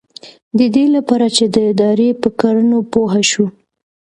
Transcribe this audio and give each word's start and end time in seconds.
ددې 0.59 0.85
لپاره 0.95 1.27
چې 1.35 1.43
د 1.53 1.55
ادارې 1.71 2.09
په 2.21 2.29
کړنو 2.39 2.79
پوه 2.91 3.13
شو. 3.29 3.45